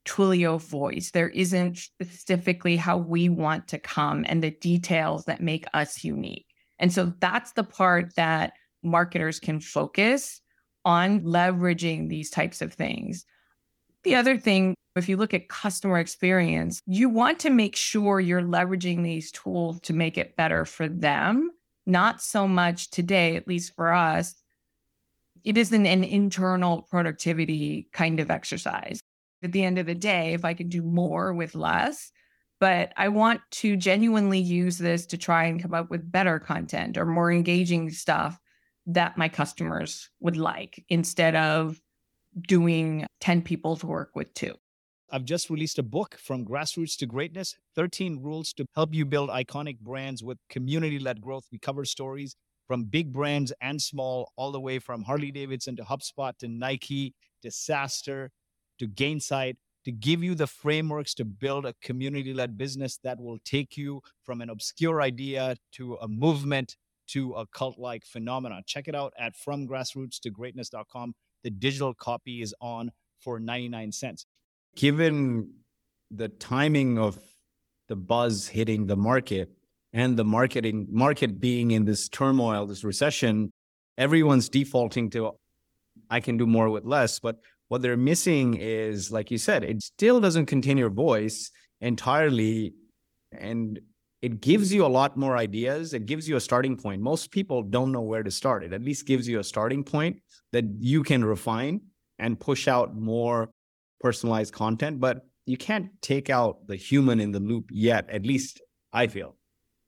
[0.04, 1.10] Twilio voice.
[1.10, 6.46] There isn't specifically how we want to come and the details that make us unique.
[6.78, 10.40] And so that's the part that marketers can focus
[10.84, 13.24] on leveraging these types of things.
[14.02, 18.42] The other thing, if you look at customer experience, you want to make sure you're
[18.42, 21.50] leveraging these tools to make it better for them,
[21.86, 24.34] not so much today, at least for us.
[25.42, 29.00] It isn't an internal productivity kind of exercise.
[29.44, 32.10] At the end of the day, if I can do more with less,
[32.60, 36.96] but I want to genuinely use this to try and come up with better content
[36.96, 38.38] or more engaging stuff
[38.86, 41.78] that my customers would like instead of
[42.48, 44.54] doing 10 people's work with two.
[45.10, 49.28] I've just released a book from grassroots to greatness 13 rules to help you build
[49.28, 51.44] iconic brands with community led growth.
[51.52, 52.34] We cover stories
[52.66, 57.14] from big brands and small, all the way from Harley Davidson to HubSpot to Nike
[58.78, 62.98] to SaaStr to Gainsight to give you the frameworks to build a community led business
[63.04, 68.04] that will take you from an obscure idea to a movement to a cult like
[68.04, 68.62] phenomenon.
[68.66, 71.14] Check it out at fromgrassrootstogreatness.com.
[71.42, 74.26] The digital copy is on for 99 cents.
[74.76, 75.52] Given
[76.10, 77.18] the timing of
[77.88, 79.50] the buzz hitting the market
[79.92, 83.52] and the marketing market being in this turmoil, this recession,
[83.98, 85.32] everyone's defaulting to
[86.10, 87.18] I can do more with less.
[87.18, 91.50] But what they're missing is, like you said, it still doesn't contain your voice
[91.80, 92.74] entirely.
[93.32, 93.80] And
[94.22, 95.92] it gives you a lot more ideas.
[95.92, 97.02] It gives you a starting point.
[97.02, 98.64] Most people don't know where to start.
[98.64, 100.22] It at least gives you a starting point
[100.52, 101.80] that you can refine
[102.18, 103.50] and push out more
[104.00, 105.00] personalized content.
[105.00, 109.36] But you can't take out the human in the loop yet, at least I feel.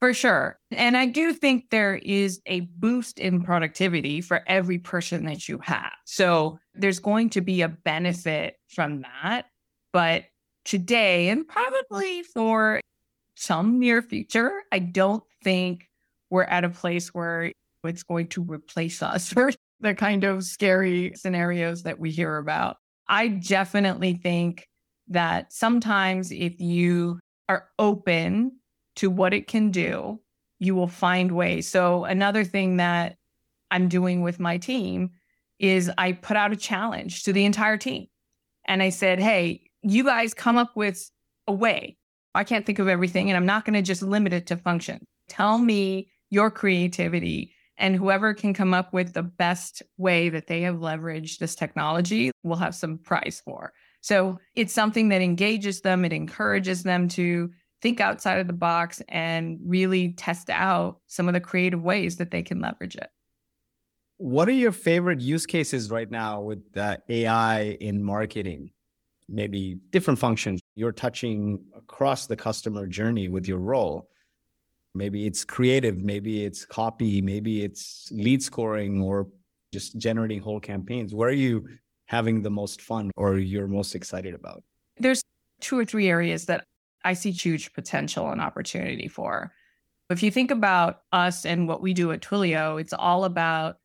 [0.01, 0.59] For sure.
[0.73, 5.59] And I do think there is a boost in productivity for every person that you
[5.63, 5.93] have.
[6.05, 9.47] So there's going to be a benefit from that.
[9.93, 10.25] But
[10.67, 12.81] today, and probably for
[13.37, 15.89] some near future, I don't think
[16.29, 21.13] we're at a place where it's going to replace us for the kind of scary
[21.15, 22.77] scenarios that we hear about.
[23.09, 24.67] I definitely think
[25.09, 28.59] that sometimes if you are open
[28.97, 30.21] to what it can do,
[30.59, 31.69] you will find ways.
[31.69, 33.17] So, another thing that
[33.71, 35.11] I'm doing with my team
[35.59, 38.07] is I put out a challenge to the entire team.
[38.67, 41.11] And I said, hey, you guys come up with
[41.47, 41.97] a way.
[42.35, 45.07] I can't think of everything, and I'm not going to just limit it to function.
[45.29, 50.61] Tell me your creativity, and whoever can come up with the best way that they
[50.63, 53.73] have leveraged this technology will have some prize for.
[54.03, 57.51] So it's something that engages them, it encourages them to
[57.83, 62.31] think outside of the box and really test out some of the creative ways that
[62.31, 63.09] they can leverage it.
[64.19, 68.71] What are your favorite use cases right now with uh, AI in marketing?
[69.29, 74.09] Maybe different functions you're touching across the customer journey with your role.
[74.95, 79.29] Maybe it's creative, maybe it's copy, maybe it's lead scoring or
[79.73, 81.15] just generating whole campaigns.
[81.15, 81.69] Where are you
[82.07, 84.62] having the most fun or you're most excited about?
[84.99, 85.23] There's
[85.61, 86.65] two or three areas that
[87.07, 89.53] I see huge potential and opportunity for.
[90.11, 93.77] If you think about us and what we do at Twilio, it's all about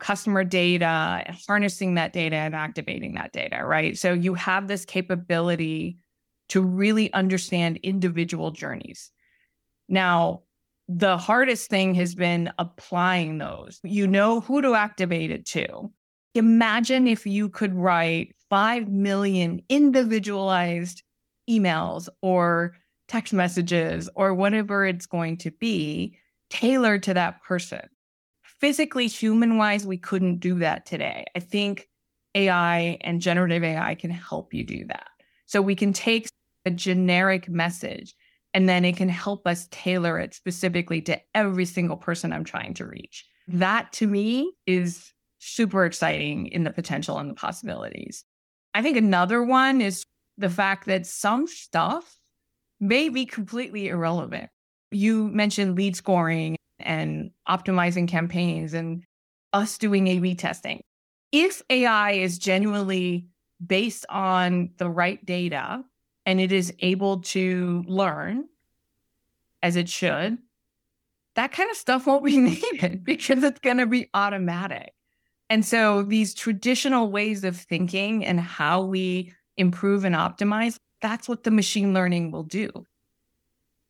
[0.00, 3.96] customer data, harnessing that data and activating that data, right?
[3.98, 5.98] So you have this capability
[6.48, 9.10] to really understand individual journeys.
[9.88, 10.42] Now,
[10.88, 13.78] the hardest thing has been applying those.
[13.82, 15.92] You know who to activate it to.
[16.34, 21.02] Imagine if you could write 5 million individualized
[21.48, 22.76] emails or
[23.08, 26.16] text messages or whatever it's going to be
[26.50, 27.88] tailored to that person.
[28.60, 31.24] Physically, human wise, we couldn't do that today.
[31.36, 31.88] I think
[32.34, 35.08] AI and generative AI can help you do that.
[35.46, 36.28] So we can take
[36.64, 38.14] a generic message
[38.54, 42.74] and then it can help us tailor it specifically to every single person I'm trying
[42.74, 43.26] to reach.
[43.48, 48.24] That to me is super exciting in the potential and the possibilities.
[48.72, 50.04] I think another one is
[50.38, 52.18] the fact that some stuff
[52.80, 54.50] may be completely irrelevant.
[54.90, 59.04] You mentioned lead scoring and optimizing campaigns and
[59.52, 60.82] us doing A B testing.
[61.32, 63.26] If AI is genuinely
[63.64, 65.84] based on the right data
[66.26, 68.46] and it is able to learn
[69.62, 70.38] as it should,
[71.36, 72.36] that kind of stuff won't be
[72.72, 74.92] needed because it's going to be automatic.
[75.50, 81.44] And so these traditional ways of thinking and how we improve and optimize, that's what
[81.44, 82.70] the machine learning will do.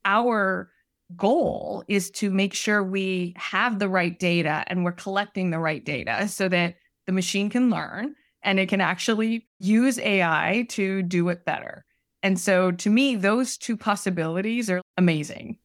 [0.05, 0.71] Our
[1.17, 5.85] goal is to make sure we have the right data and we're collecting the right
[5.85, 11.29] data so that the machine can learn and it can actually use AI to do
[11.29, 11.85] it better.
[12.23, 15.59] And so to me, those two possibilities are amazing.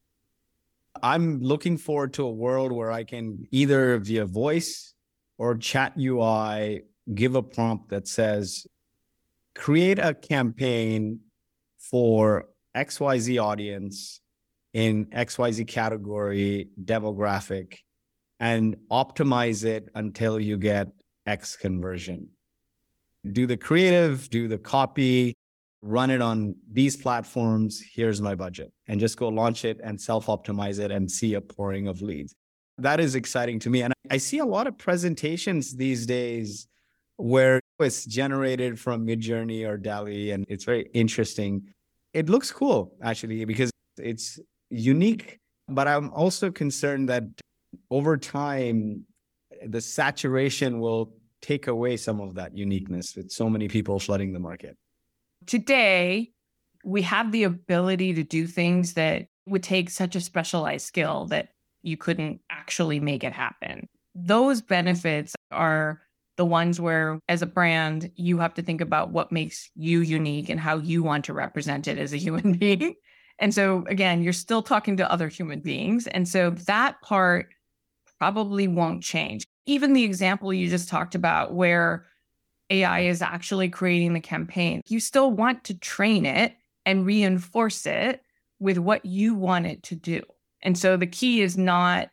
[1.02, 4.94] I'm looking forward to a world where I can either via voice
[5.38, 6.84] or chat UI
[7.14, 8.68] give a prompt that says,
[9.60, 11.20] create a campaign
[11.78, 12.46] for
[12.78, 14.22] XYZ audience
[14.74, 17.80] in XYZ category demographic
[18.40, 20.88] and optimize it until you get
[21.26, 22.30] X conversion.
[23.30, 25.36] Do the creative, do the copy,
[25.82, 27.84] run it on these platforms.
[27.94, 28.72] Here's my budget.
[28.88, 32.34] And just go launch it and self optimize it and see a pouring of leads.
[32.78, 33.82] That is exciting to me.
[33.82, 36.66] And I see a lot of presentations these days
[37.18, 41.64] where it's generated from Midjourney or DALL-E, and it's very interesting.
[42.14, 44.40] It looks cool, actually, because it's
[44.70, 45.40] unique.
[45.68, 47.24] But I'm also concerned that
[47.92, 49.06] over time,
[49.66, 54.40] the saturation will take away some of that uniqueness with so many people flooding the
[54.40, 54.76] market.
[55.46, 56.32] Today,
[56.84, 61.50] we have the ability to do things that would take such a specialized skill that
[61.82, 63.88] you couldn't actually make it happen.
[64.16, 66.02] Those benefits are
[66.40, 70.48] the ones where, as a brand, you have to think about what makes you unique
[70.48, 72.96] and how you want to represent it as a human being.
[73.40, 76.08] And so, again, you're still talking to other human beings.
[76.08, 77.50] And so that part
[78.20, 79.44] probably won't change.
[79.66, 82.06] Even the example you just talked about, where
[82.70, 88.22] AI is actually creating the campaign, you still want to train it and reinforce it
[88.60, 90.22] with what you want it to do.
[90.62, 92.12] And so the key is not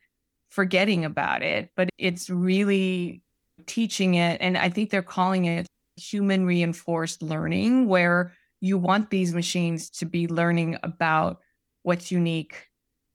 [0.48, 3.22] forgetting about it, but it's really
[3.66, 4.40] teaching it.
[4.40, 5.66] And I think they're calling it
[5.97, 11.38] human reinforced learning, where you want these machines to be learning about
[11.83, 12.69] what's unique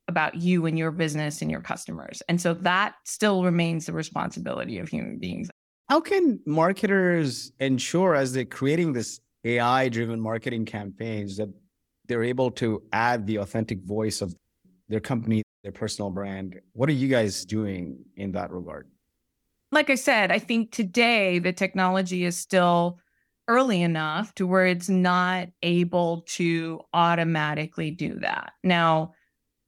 [0.08, 2.22] about you and your business and your customers.
[2.28, 5.50] And so that still remains the responsibility of human beings.
[5.90, 11.50] How can marketers ensure as they're creating this AI driven marketing campaigns that
[12.08, 14.36] they're able to add the authentic voice of
[14.90, 16.60] their company, their personal brand?
[16.74, 18.88] What are you guys doing in that regard?
[19.72, 23.00] Like I said, I think today the technology is still
[23.48, 28.54] early enough to where it's not able to automatically do that.
[28.64, 29.14] Now,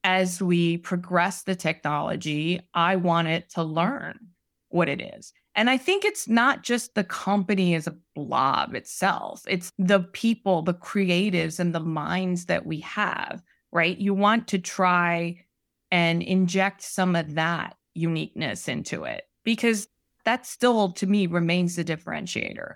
[0.04, 4.20] as we progress the technology, I want it to learn
[4.70, 5.34] what it is.
[5.56, 10.64] And I think it's not just the company as a blob itself, it's the people,
[10.64, 13.98] the creatives, and the minds that we have, right?
[13.98, 15.38] You want to try
[15.92, 19.88] and inject some of that uniqueness into it because
[20.26, 22.76] that still, to me, remains the differentiator.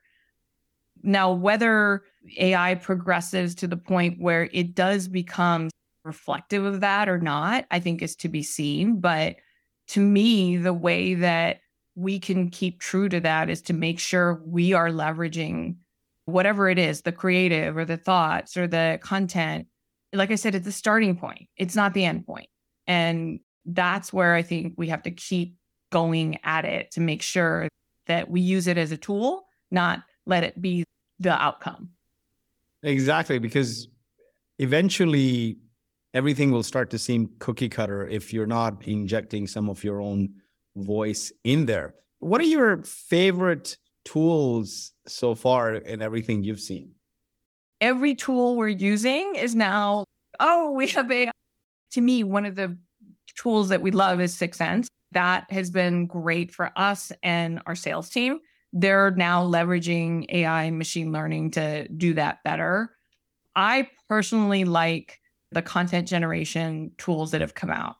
[1.04, 2.04] Now, whether
[2.38, 5.70] AI progresses to the point where it does become
[6.04, 9.00] reflective of that or not, I think is to be seen.
[9.00, 9.36] But
[9.90, 11.62] to me, the way that
[11.96, 15.76] we can keep true to that is to make sure we are leveraging
[16.26, 19.68] whatever it is the creative or the thoughts or the content.
[20.14, 22.50] Like I said, it's the starting point, it's not the end point.
[22.86, 25.56] And that's where I think we have to keep
[25.92, 27.68] going at it to make sure
[28.08, 30.84] that we use it as a tool, not let it be
[31.20, 31.90] the outcome.
[32.84, 33.88] Exactly, because
[34.60, 35.58] eventually
[36.14, 40.30] everything will start to seem cookie cutter if you're not injecting some of your own
[40.76, 41.96] voice in there.
[42.20, 46.92] What are your favorite tools so far in everything you've seen?
[47.82, 50.04] Every tool we're using is now,
[50.40, 51.30] oh, we have a,
[51.92, 52.78] to me, one of the
[53.36, 54.88] tools that we love is 6sense.
[55.12, 58.40] That has been great for us and our sales team.
[58.74, 62.92] They're now leveraging AI and machine learning to do that better.
[63.56, 65.20] I personally like
[65.52, 67.96] the content generation tools that have come out.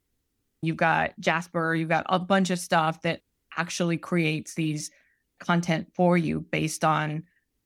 [0.62, 3.22] You've got Jasper, you've got a bunch of stuff that
[3.58, 4.92] actually creates these
[5.40, 7.24] content for you based on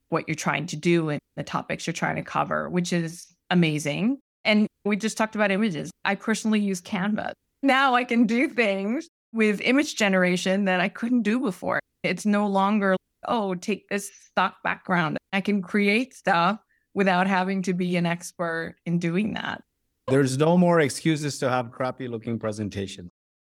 [0.10, 4.20] what you're trying to do and the topics you're trying to cover, which is amazing.
[4.44, 5.90] And we just talked about images.
[6.04, 7.34] I personally use Canva.
[7.64, 11.80] Now I can do things with image generation that I couldn't do before.
[12.04, 12.96] It's no longer,
[13.28, 15.18] oh, take this stock background.
[15.34, 16.60] I can create stuff
[16.94, 19.64] without having to be an expert in doing that.
[20.08, 23.10] There's no more excuses to have crappy looking presentation.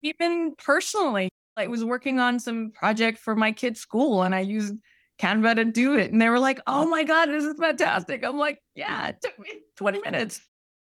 [0.02, 4.74] Even personally, I was working on some project for my kid's school and I used
[5.18, 6.12] Canva to do it.
[6.12, 8.24] And they were like, oh my God, this is fantastic.
[8.24, 10.40] I'm like, yeah, it took me 20 minutes.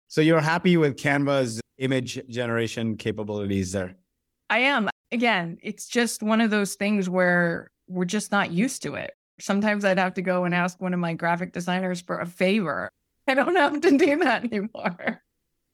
[0.08, 3.96] So you're happy with Canva's image generation capabilities there?
[4.54, 4.88] I am.
[5.12, 9.12] Again, it's just one of those things where we're just not used to it.
[9.40, 12.88] Sometimes I'd have to go and ask one of my graphic designers for a favor.
[13.28, 15.20] I don't have to do that anymore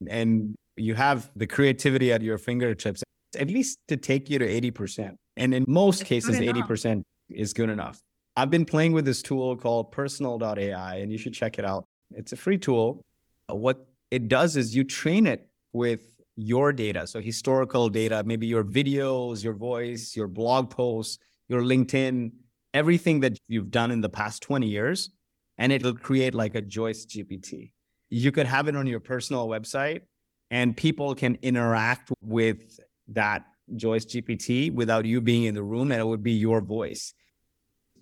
[0.08, 3.02] and you have the creativity at your fingertips,
[3.38, 5.14] at least to take you to 80%.
[5.36, 8.00] And in most cases, 80% is good enough.
[8.36, 11.84] I've been playing with this tool called personal.ai, and you should check it out.
[12.14, 13.02] It's a free tool.
[13.48, 16.09] What it does is you train it with
[16.40, 17.06] your data.
[17.06, 21.18] So, historical data, maybe your videos, your voice, your blog posts,
[21.48, 22.32] your LinkedIn,
[22.74, 25.10] everything that you've done in the past 20 years,
[25.58, 27.72] and it'll create like a Joyce GPT.
[28.08, 30.02] You could have it on your personal website,
[30.50, 32.78] and people can interact with
[33.08, 33.44] that
[33.76, 37.14] Joyce GPT without you being in the room, and it would be your voice.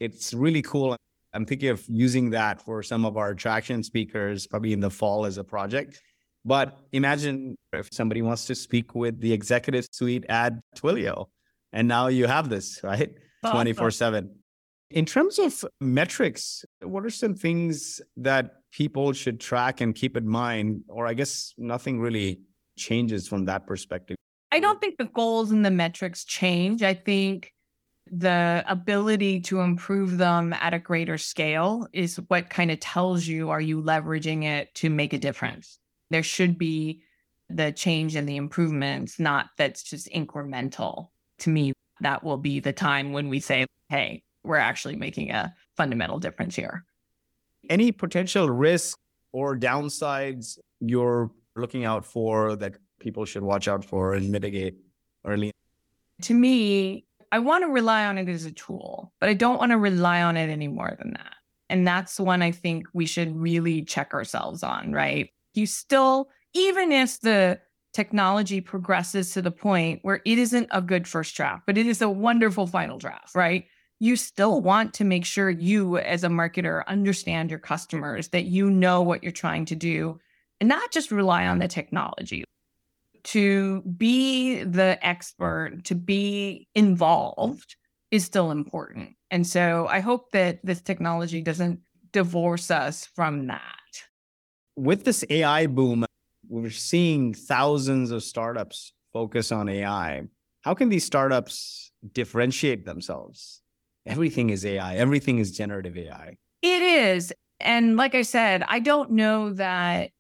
[0.01, 0.97] It's really cool.
[1.35, 5.27] I'm thinking of using that for some of our attraction speakers, probably in the fall
[5.27, 6.01] as a project.
[6.49, 11.27] But imagine if somebody wants to speak with the executive suite at Twilio,
[11.75, 13.11] and now you have this, right?
[13.51, 14.35] 24 7.
[14.91, 20.27] In terms of metrics, what are some things that people should track and keep in
[20.27, 20.85] mind?
[20.89, 22.41] Or I guess nothing really
[22.79, 24.17] changes from that perspective.
[24.51, 26.83] I don't think the goals and the metrics change.
[26.83, 27.53] I think
[28.11, 33.51] the ability to improve them at a greater scale is what kind of tells you
[33.51, 35.79] are you leveraging it to make a difference.
[36.11, 37.03] There should be
[37.51, 41.09] the change and the improvements, not that's just incremental.
[41.39, 45.55] To me, that will be the time when we say, hey, we're actually making a
[45.77, 46.85] fundamental difference here.
[47.69, 48.99] Any potential risks
[49.33, 54.77] or downsides you're looking out for that people should watch out for and mitigate
[55.25, 55.53] early?
[56.23, 59.73] To me, I want to rely on it as a tool, but I don't want
[59.73, 61.35] to rely on it any more than that.
[61.69, 65.31] And that's one I think we should really check ourselves on, right?
[65.59, 67.61] You still, even if the
[67.93, 72.01] technology progresses to the point where it isn't a good first draft, but it is
[72.01, 73.65] a wonderful final draft, right?
[73.99, 78.71] You still want to make sure you, as a marketer, understand your customers, that you
[78.71, 80.21] know what you're trying to do,
[80.61, 82.45] and not just rely on the technology
[83.25, 87.75] to be the expert, to be involved
[88.13, 89.17] is still important.
[89.31, 91.81] And so I hope that this technology doesn't
[92.13, 93.88] divorce us from that.
[94.79, 96.07] With this AI boom,
[96.49, 100.23] we're seeing thousands of startups focus on AI.
[100.61, 103.61] How can these startups differentiate themselves?
[104.07, 106.37] Everything is AI, everything is generative AI.
[106.63, 107.33] It is.
[107.59, 110.13] And like I said, I don't know that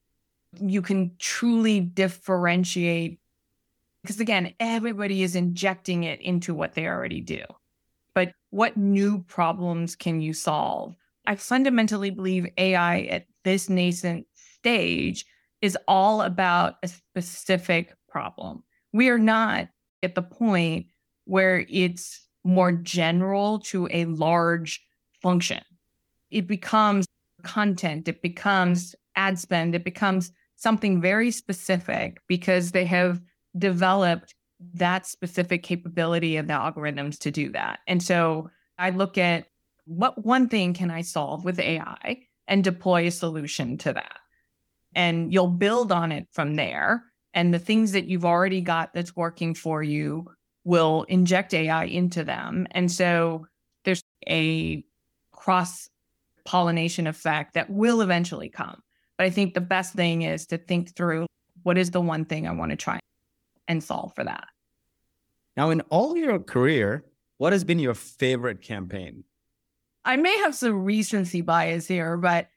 [0.60, 3.20] you can truly differentiate
[4.02, 7.42] because again everybody is injecting it into what they already do
[8.14, 10.96] but what new problems can you solve
[11.26, 14.26] i fundamentally believe ai at this nascent
[14.60, 15.24] stage
[15.60, 19.68] is all about a specific problem we are not
[20.02, 20.86] at the point
[21.24, 24.84] where it's more general to a large
[25.20, 25.62] function
[26.30, 27.06] it becomes
[27.42, 33.20] content it becomes ad spend it becomes something very specific because they have
[33.56, 34.34] developed
[34.74, 37.78] that specific capability of the algorithms to do that.
[37.86, 39.46] And so I look at
[39.86, 44.18] what one thing can I solve with AI and deploy a solution to that.
[44.94, 47.04] And you'll build on it from there.
[47.34, 50.26] And the things that you've already got that's working for you
[50.64, 52.66] will inject AI into them.
[52.72, 53.46] And so
[53.84, 54.84] there's a
[55.32, 55.88] cross
[56.44, 58.82] pollination effect that will eventually come.
[59.16, 61.26] But I think the best thing is to think through
[61.62, 63.00] what is the one thing I want to try
[63.66, 64.46] and solve for that.
[65.56, 67.04] Now, in all your career,
[67.38, 69.24] what has been your favorite campaign?
[70.04, 72.48] I may have some recency bias here, but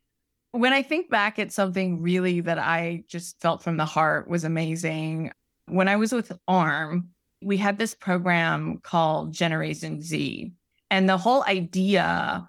[0.51, 4.43] when I think back at something really that I just felt from the heart was
[4.43, 5.31] amazing,
[5.67, 7.09] when I was with ARM,
[7.41, 10.51] we had this program called Generation Z.
[10.89, 12.47] And the whole idea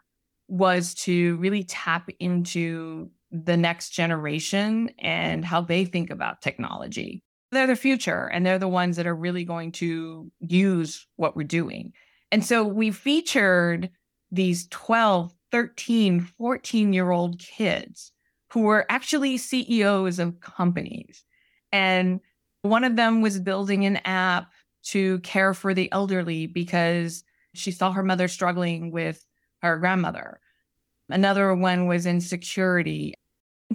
[0.49, 7.23] was to really tap into the next generation and how they think about technology.
[7.53, 11.45] They're the future and they're the ones that are really going to use what we're
[11.45, 11.93] doing.
[12.31, 13.91] And so we featured
[14.31, 18.13] these 12, 13, 14 year old kids
[18.53, 21.25] who were actually CEOs of companies.
[21.71, 22.21] And
[22.63, 24.51] one of them was building an app
[24.85, 27.25] to care for the elderly because
[27.55, 29.25] she saw her mother struggling with
[29.63, 30.41] her grandmother.
[31.09, 33.15] Another one was in security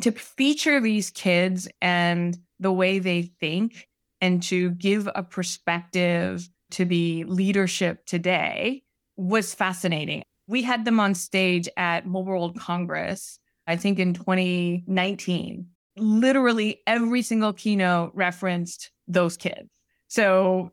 [0.02, 3.88] to feature these kids and the way they think
[4.22, 8.84] and to give a perspective to the leadership today
[9.16, 10.24] was fascinating.
[10.48, 15.68] We had them on stage at Mobile World Congress, I think in 2019.
[15.98, 19.70] Literally every single keynote referenced those kids.
[20.08, 20.72] So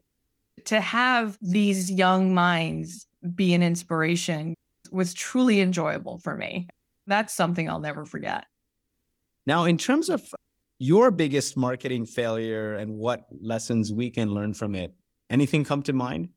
[0.67, 4.55] to have these young minds be an inspiration
[4.91, 6.69] was truly enjoyable for me.
[7.07, 8.47] That's something I'll never forget.
[9.47, 10.23] Now, in terms of
[10.79, 14.95] your biggest marketing failure and what lessons we can learn from it,
[15.31, 16.29] anything come to mind?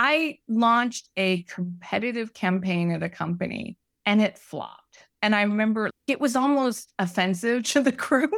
[0.00, 3.76] I launched a competitive campaign at a company
[4.06, 4.98] and it flopped.
[5.22, 8.32] And I remember it was almost offensive to the group.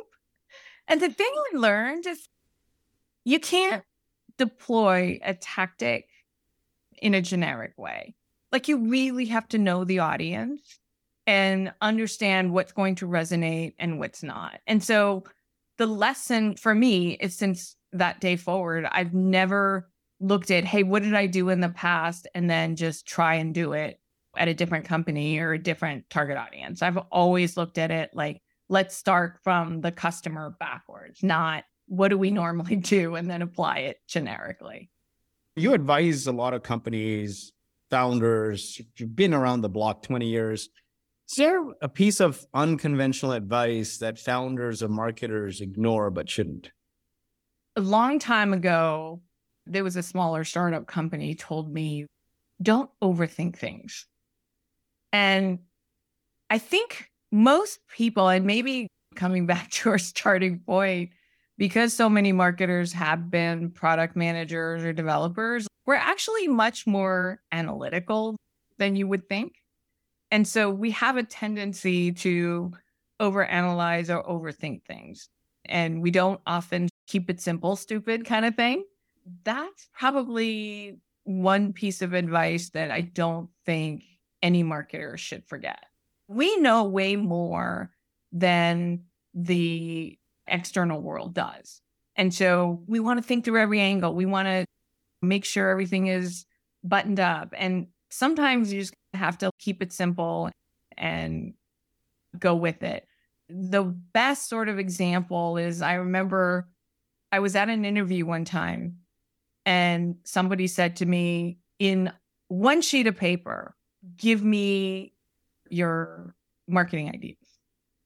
[0.88, 2.26] And the thing I learned is
[3.26, 3.84] you can't
[4.38, 6.08] deploy a tactic
[6.96, 8.14] in a generic way.
[8.50, 10.78] Like you really have to know the audience
[11.26, 14.60] and understand what's going to resonate and what's not.
[14.66, 15.24] And so
[15.76, 19.89] the lesson for me is since that day forward, I've never
[20.20, 22.28] looked at, hey, what did I do in the past?
[22.34, 23.98] And then just try and do it
[24.36, 26.82] at a different company or a different target audience.
[26.82, 32.18] I've always looked at it like, let's start from the customer backwards, not what do
[32.18, 34.90] we normally do and then apply it generically.
[35.56, 37.52] You advise a lot of companies,
[37.90, 40.68] founders, you've been around the block 20 years.
[41.28, 46.70] Is there a piece of unconventional advice that founders or marketers ignore but shouldn't?
[47.76, 49.22] A long time ago,
[49.70, 52.06] there was a smaller startup company told me,
[52.60, 54.06] don't overthink things.
[55.12, 55.60] And
[56.50, 61.10] I think most people, and maybe coming back to our starting point,
[61.56, 68.36] because so many marketers have been product managers or developers, we're actually much more analytical
[68.78, 69.54] than you would think.
[70.30, 72.72] And so we have a tendency to
[73.20, 75.28] overanalyze or overthink things.
[75.66, 78.84] And we don't often keep it simple, stupid kind of thing.
[79.44, 84.02] That's probably one piece of advice that I don't think
[84.42, 85.84] any marketer should forget.
[86.28, 87.90] We know way more
[88.32, 89.04] than
[89.34, 91.80] the external world does.
[92.16, 94.14] And so we want to think through every angle.
[94.14, 94.66] We want to
[95.22, 96.46] make sure everything is
[96.82, 97.54] buttoned up.
[97.56, 100.50] And sometimes you just have to keep it simple
[100.96, 101.54] and
[102.38, 103.06] go with it.
[103.48, 106.68] The best sort of example is I remember
[107.32, 108.98] I was at an interview one time
[109.66, 112.12] and somebody said to me, in
[112.48, 113.74] one sheet of paper,
[114.16, 115.14] give me
[115.68, 116.34] your
[116.68, 117.36] marketing ideas.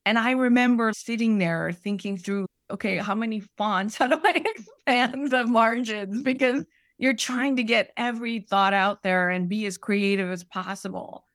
[0.06, 3.96] And I remember sitting there thinking through, okay, how many fonts?
[3.98, 6.22] How do I expand the margins?
[6.22, 6.64] Because
[6.98, 11.26] you're trying to get every thought out there and be as creative as possible.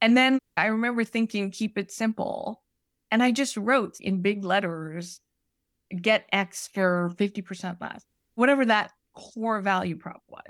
[0.00, 2.62] And then I remember thinking, keep it simple.
[3.10, 5.20] And I just wrote in big letters,
[6.00, 8.02] get X for 50% less,
[8.34, 10.42] whatever that core value prop was.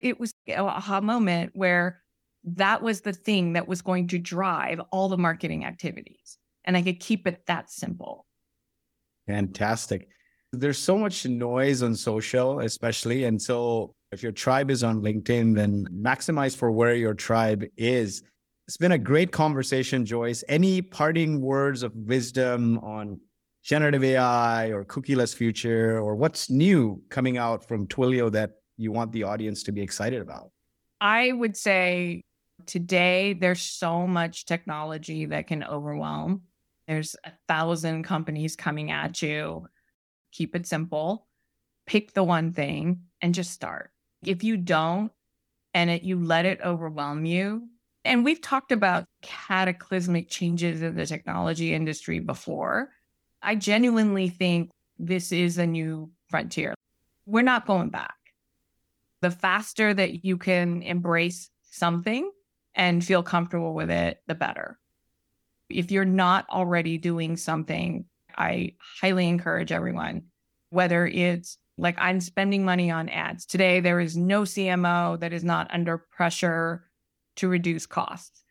[0.00, 2.02] It was a aha moment where
[2.44, 6.38] that was the thing that was going to drive all the marketing activities.
[6.64, 8.26] And I could keep it that simple.
[9.26, 10.08] Fantastic.
[10.52, 13.24] There's so much noise on social, especially.
[13.24, 18.22] And so if your tribe is on LinkedIn, then maximize for where your tribe is.
[18.66, 20.44] It's been a great conversation, Joyce.
[20.48, 23.20] Any parting words of wisdom on
[23.62, 29.12] generative AI or cookieless future or what's new coming out from Twilio that you want
[29.12, 30.50] the audience to be excited about?
[31.00, 32.22] I would say
[32.66, 36.42] today there's so much technology that can overwhelm.
[36.86, 39.66] There's a thousand companies coming at you.
[40.32, 41.26] Keep it simple.
[41.86, 43.90] Pick the one thing and just start.
[44.24, 45.12] If you don't
[45.74, 47.68] and it, you let it overwhelm you,
[48.04, 52.90] and we've talked about cataclysmic changes in the technology industry before.
[53.42, 56.74] I genuinely think this is a new frontier.
[57.26, 58.14] We're not going back.
[59.20, 62.30] The faster that you can embrace something
[62.74, 64.78] and feel comfortable with it, the better.
[65.68, 70.24] If you're not already doing something, I highly encourage everyone,
[70.70, 73.46] whether it's like I'm spending money on ads.
[73.46, 76.84] Today, there is no CMO that is not under pressure
[77.36, 78.42] to reduce costs.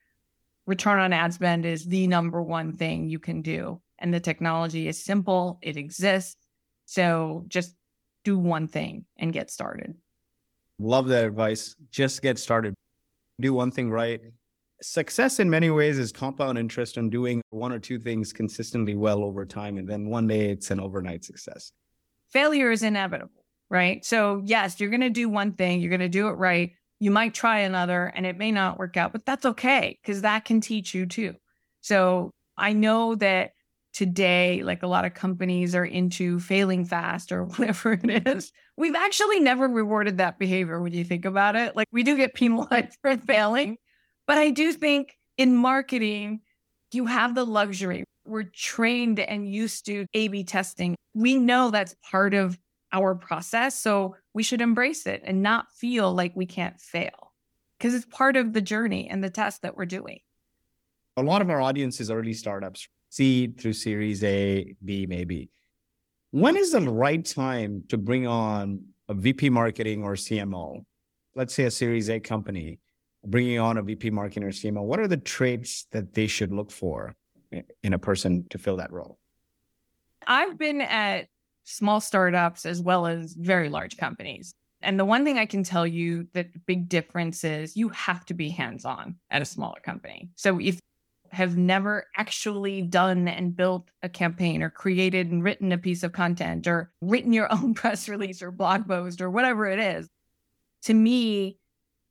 [0.66, 4.88] Return on ad spend is the number one thing you can do and the technology
[4.88, 6.36] is simple, it exists.
[6.86, 7.76] So just
[8.24, 9.96] do one thing and get started.
[10.80, 11.76] Love that advice.
[11.92, 12.74] Just get started.
[13.40, 14.22] Do one thing right.
[14.82, 19.24] Success in many ways is compound interest on doing one or two things consistently well
[19.24, 19.78] over time.
[19.78, 21.72] And then one day it's an overnight success.
[22.30, 24.06] Failure is inevitable, right?
[24.06, 26.74] So, yes, you're going to do one thing, you're going to do it right.
[27.00, 30.46] You might try another and it may not work out, but that's okay because that
[30.46, 31.34] can teach you too.
[31.82, 33.52] So, I know that
[33.98, 38.52] today, like a lot of companies are into failing fast or whatever it is.
[38.78, 41.76] We've actually never rewarded that behavior when you think about it.
[41.76, 43.78] Like we do get penalized for failing,
[44.28, 46.42] but I do think in marketing,
[46.92, 48.04] you have the luxury.
[48.24, 50.96] We're trained and used to A B testing.
[51.16, 52.60] We know that's part of
[52.94, 53.80] our process.
[53.80, 57.34] So we should embrace it and not feel like we can't fail
[57.80, 60.20] because it's part of the journey and the test that we're doing.
[61.18, 65.50] A lot of our audience is early startups, seed through series A, B, maybe.
[66.32, 70.84] When is the right time to bring on a VP marketing or CMO?
[71.36, 72.80] Let's say a series A company
[73.26, 74.84] bringing on a VP marketing or CMO.
[74.84, 77.16] What are the traits that they should look for
[77.84, 79.18] in a person to fill that role?
[80.26, 81.28] I've been at
[81.64, 84.54] small startups as well as very large companies.
[84.82, 88.34] And the one thing I can tell you that big difference is you have to
[88.34, 90.30] be hands on at a smaller company.
[90.36, 90.80] So if
[91.32, 96.12] have never actually done and built a campaign or created and written a piece of
[96.12, 100.10] content or written your own press release or blog post or whatever it is,
[100.84, 101.58] to me,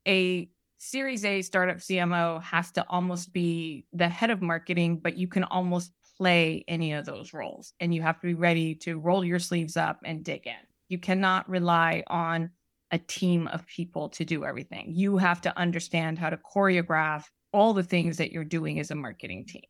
[0.06, 0.48] a
[0.78, 5.44] Series A startup CMO has to almost be the head of marketing, but you can
[5.44, 9.38] almost play any of those roles and you have to be ready to roll your
[9.38, 10.52] sleeves up and dig in.
[10.88, 12.50] You cannot rely on
[12.90, 14.92] a team of people to do everything.
[14.94, 17.24] You have to understand how to choreograph
[17.56, 19.62] all the things that you're doing as a marketing team.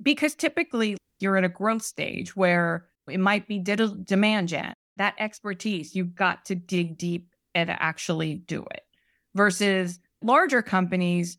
[0.00, 4.72] Because typically you're at a growth stage where it might be demand gen.
[4.96, 8.82] That expertise, you've got to dig deep and actually do it.
[9.34, 11.36] Versus larger companies,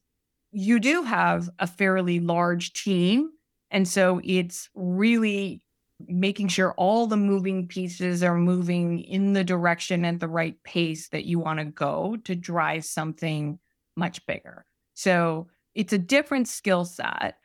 [0.51, 3.29] you do have a fairly large team.
[3.71, 5.61] And so it's really
[6.05, 11.07] making sure all the moving pieces are moving in the direction at the right pace
[11.09, 13.57] that you want to go to drive something
[13.95, 14.65] much bigger.
[14.95, 17.37] So it's a different skill set.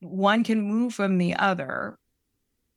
[0.00, 1.98] One can move from the other.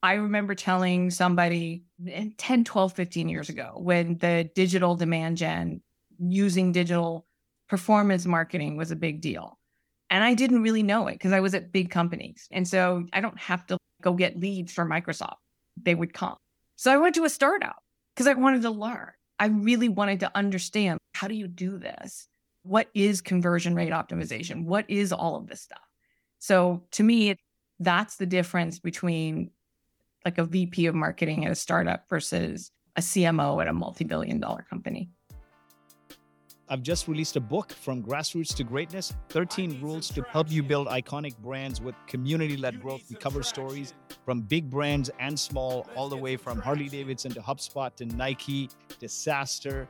[0.02, 5.82] I remember telling somebody eh, 10, 12, 15 years ago when the digital demand gen
[6.20, 7.26] using digital
[7.68, 9.58] performance marketing was a big deal.
[10.10, 12.48] And I didn't really know it because I was at big companies.
[12.52, 15.38] And so I don't have to go get leads for Microsoft.
[15.82, 16.36] They would come.
[16.76, 17.82] So I went to a startup
[18.14, 19.12] because I wanted to learn.
[19.40, 22.28] I really wanted to understand how do you do this?
[22.64, 24.66] What is conversion rate optimization?
[24.66, 25.82] What is all of this stuff?
[26.40, 27.36] So to me,
[27.80, 29.52] that's the difference between
[30.26, 34.40] like a VP of marketing at a startup versus a CMO at a multi billion
[34.40, 35.10] dollar company.
[36.72, 40.88] I've just released a book from grassroots to greatness 13 rules to help you build
[40.88, 43.02] iconic brands with community led growth.
[43.10, 43.94] We cover stories
[44.24, 48.70] from big brands and small, all the way from Harley Davidson to HubSpot to Nike
[49.00, 49.86] to SaaStr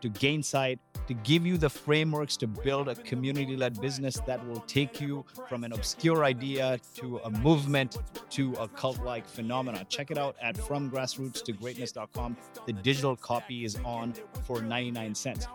[0.00, 4.60] to Gainsight to give you the frameworks to build a community led business that will
[4.60, 7.98] take you from an obscure idea to a movement
[8.30, 9.86] to a cult like phenomenon.
[9.88, 12.36] Check it out at FromGrassrootsToGreatness.com.
[12.66, 15.46] The digital copy is on for 99 cents.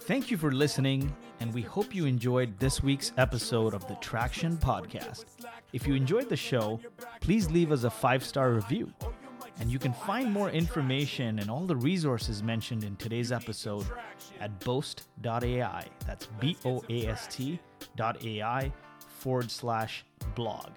[0.00, 4.56] Thank you for listening, and we hope you enjoyed this week's episode of the Traction
[4.56, 5.24] Podcast.
[5.72, 6.80] If you enjoyed the show,
[7.20, 8.92] please leave us a five star review.
[9.60, 13.86] And you can find more information and all the resources mentioned in today's episode
[14.40, 15.86] at boast.ai.
[16.06, 17.60] That's B O A S T
[17.96, 18.72] dot AI
[19.20, 20.70] forward slash blog.